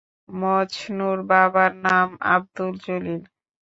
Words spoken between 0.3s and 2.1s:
মজনুর বাবার নাম